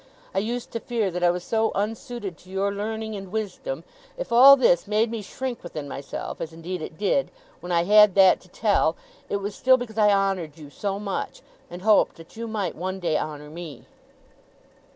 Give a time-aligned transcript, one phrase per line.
[0.33, 3.83] I used to fear that I was so unsuited to your learning and wisdom.
[4.17, 8.15] If all this made me shrink within myself (as indeed it did), when I had
[8.15, 8.95] that to tell,
[9.29, 12.99] it was still because I honoured you so much, and hoped that you might one
[12.99, 13.85] day honour me.